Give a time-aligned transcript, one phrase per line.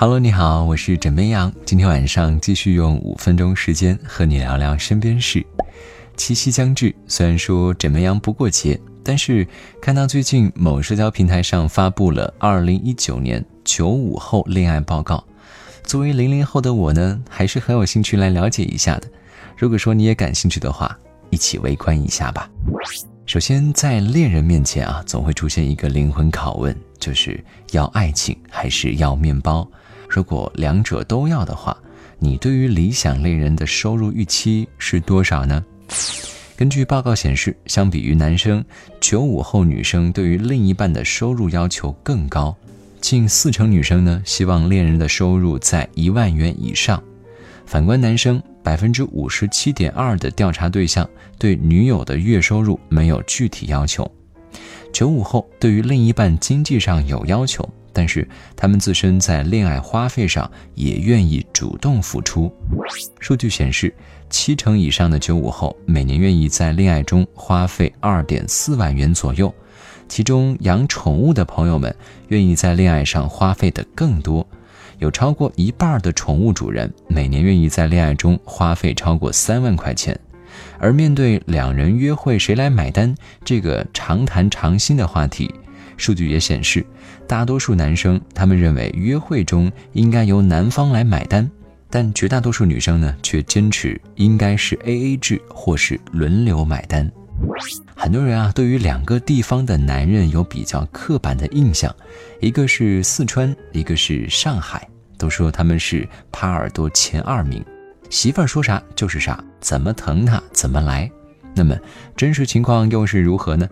[0.00, 1.52] Hello，你好，我是枕边羊。
[1.66, 5.44] 今天晚上继续用五分钟时间和你聊聊身边事。
[6.16, 9.46] 七夕将至，虽然说枕边羊不过节，但是
[9.78, 15.22] 看到最近某社交平台上发布了二零一九年九五后恋爱报告，
[15.82, 19.06] 作为零零后的我呢，还是很有兴趣来了解一下的。
[19.54, 20.98] 如果说你也感兴趣的话，
[21.28, 22.48] 一起围观一下吧。
[23.26, 27.38] 首先，在恋人面前啊，总会出现一个灵魂拷问，就是
[27.72, 29.70] 要爱情还是要面包？
[30.10, 31.76] 如果两者都要的话，
[32.18, 35.64] 你对于理想恋人的收入预期是多少呢？
[36.56, 38.62] 根据报告显示，相比于男生，
[39.00, 42.54] 九五后女生对于另一半的收入要求更高，
[43.00, 47.02] 近四成女生呢希望恋人的收入在一万元以上。
[47.64, 54.10] 反观男生，百分之五十七点二的调查对象对女友的月收入没有具体要求。
[54.92, 57.66] 九五后对于另一半经济上有要求。
[57.92, 62.52] 但是他们自身在恋爱花费上也愿意主动付出。
[63.18, 63.94] 数据显示，
[64.28, 69.52] 七成以上的九五后每年愿意在恋爱中花费二点四万元左右，
[70.08, 71.94] 其中养宠物的朋友们
[72.28, 74.46] 愿意在恋爱上花费的更多，
[74.98, 80.18] 有超过一半的宠物主人每年愿意在恋爱中花费超过三万块钱。
[80.78, 85.52] 而面对两人约会谁来买单这个常谈常新的话题。
[86.00, 86.84] 数据也显示，
[87.28, 91.48] 大多数男生他们认为约会中应该由男方来买单，
[91.90, 97.10] 但绝大多数女生呢却坚持应该是 A A 制或是轮流买单。
[97.94, 101.94] 很多人啊对于两个地方的男人有比较刻板的印象，
[102.40, 107.62] 一个是四川，一个是上海，都说他们是耙耳朵前二名，
[108.08, 111.10] 媳妇儿说啥就是啥，怎么疼他怎么来。
[111.54, 111.76] 那么
[112.16, 113.68] 真实情况又是如何呢？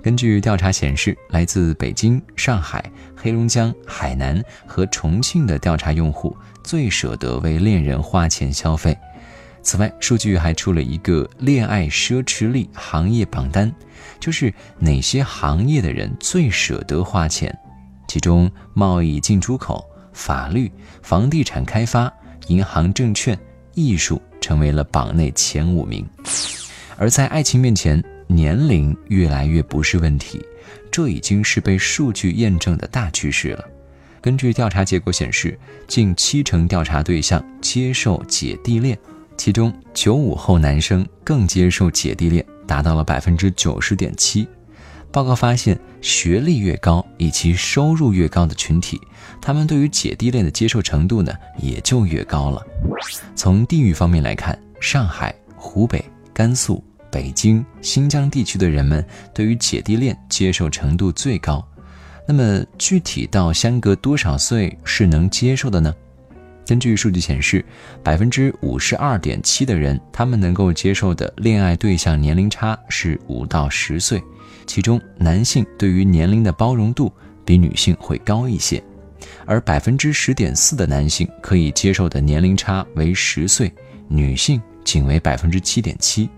[0.00, 2.84] 根据调查显示，来自北京、上海、
[3.16, 8.96] 黑龙江、海南和重庆的调查用户最舍得为恋人花钱消费。
[9.62, 13.72] 此外，数据还出了一个恋爱奢侈力行业榜单，
[14.18, 17.56] 就是哪些行业的人最舍得花钱。
[18.08, 20.70] 其中，贸易进出口、法律、
[21.02, 22.12] 房地产开发、
[22.48, 23.38] 银行证券、
[23.74, 26.04] 艺术成为了榜内前五名。
[27.02, 30.40] 而在爱情面前，年龄越来越不是问题，
[30.88, 33.64] 这已经是被数据验证的大趋势了。
[34.20, 35.58] 根据调查结果显示，
[35.88, 38.96] 近七成调查对象接受姐弟恋，
[39.36, 44.46] 其中九五后男生更接受姐弟恋，达到了百分之九十点七。
[45.10, 49.00] 报告发现，学历越高以及收入越高的群体，
[49.40, 52.64] 他们对于姐弟恋的接受程度呢也就越高了。
[53.34, 56.80] 从地域方面来看，上海、湖北、甘肃。
[57.12, 61.62] 北京、新疆地区的人们对于姐弟恋接受程度最高，
[62.26, 65.94] 那么具体到相隔多少岁是能接受的呢？
[66.66, 67.62] 根据数据显示，
[68.02, 74.22] 百分之五十二点七的人，他们能够接受的恋爱对象年龄差是五到十岁，
[74.66, 77.12] 其中男性对于年龄的包容度
[77.44, 78.82] 比女性会高一些，
[79.44, 83.70] 而百分之十点四的男性可以接受的年龄差为十岁，
[84.08, 86.28] 女性仅为百分之七点七。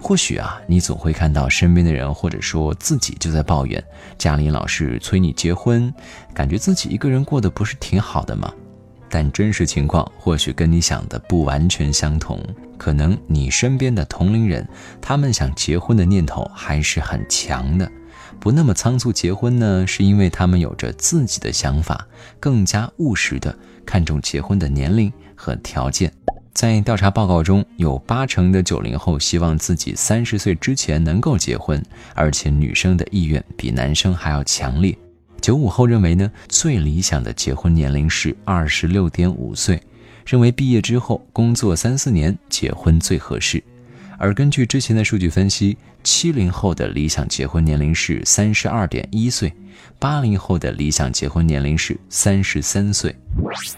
[0.00, 3.82] 或许啊，你总会看到身边的人，或者说自己就在抱怨，
[4.16, 5.92] 家里老是催你结婚，
[6.32, 8.52] 感觉自己一个人过得不是挺好的吗？
[9.10, 12.40] 但真实情况或许跟你想的不完全相同，
[12.76, 14.66] 可能你身边的同龄人，
[15.00, 17.90] 他们想结婚的念头还是很强的，
[18.38, 22.06] 不那么仓促结婚呢，是因为他们有着自己的想法，
[22.38, 26.12] 更加务实的看重结婚的年龄和条件。
[26.58, 31.80] 在调查报告中，有八成的九零后希望自己三十岁之前能够结婚，
[32.16, 34.92] 而且女生的意愿比男生还要强烈。
[35.40, 39.80] 九五后认为呢，最理想的结婚年龄是二十六点五岁，
[40.26, 43.62] 认为毕业之后工作三四年结婚最合适。
[44.18, 49.52] 而根据之前的数据分析，七零后的理想结婚年龄是三十二点一岁，
[49.98, 53.14] 八零后的理想结婚年龄是三十三岁。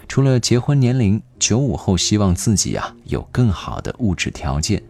[0.07, 4.81] 除了结婚年龄，九五后希望自己啊有更好的物质条件，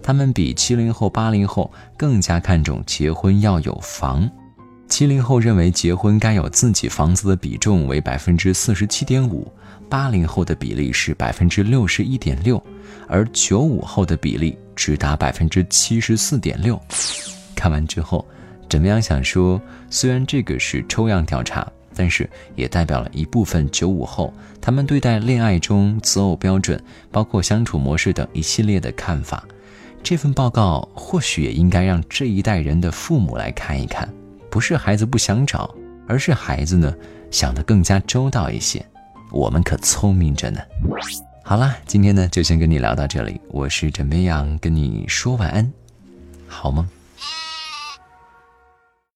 [0.00, 4.30] 他们比七零后、八零后更加看重结婚要有房。
[5.00, 9.50] 七零后认为结婚该有自己房子的比重为百分之四十七点五，
[9.88, 12.62] 八零后的比例是百分之六十一点六，
[13.08, 16.78] 而九五后的比例只达百分之七十四点六。
[17.56, 18.22] 看完之后，
[18.68, 19.00] 怎么样？
[19.00, 19.58] 想说，
[19.88, 21.66] 虽然这个是抽样调查。
[21.94, 24.30] 但是也代表了一部分九五后，
[24.60, 26.78] 他们对待恋爱中择偶标准，
[27.10, 29.42] 包括相处模式等一系列的看法。
[30.02, 34.06] 这份报告或许也应该让这一代人的父母来看一看，
[34.50, 35.72] 不是孩子不想找，
[36.08, 36.92] 而是孩子呢
[37.30, 38.84] 想得更加周到一些。
[39.30, 40.60] 我们可聪明着呢。
[41.44, 45.72] 好啦，今天呢就先跟你聊到这里，我是枕边羊，跟你说晚安，
[46.48, 46.86] 好梦。